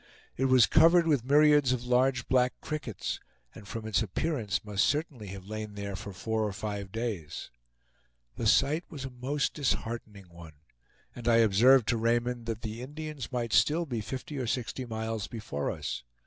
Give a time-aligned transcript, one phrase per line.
[0.35, 3.19] It was covered with myriads of large black crickets,
[3.53, 7.51] and from its appearance must certainly have lain there for four or five days.
[8.35, 10.53] The sight was a most disheartening one,
[11.15, 15.27] and I observed to Raymond that the Indians might still be fifty or sixty miles
[15.27, 16.01] before us.